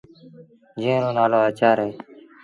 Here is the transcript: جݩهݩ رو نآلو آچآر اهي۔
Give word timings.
جݩهݩ 0.81 1.01
رو 1.03 1.09
نآلو 1.17 1.39
آچآر 1.47 1.77
اهي۔ 1.83 1.91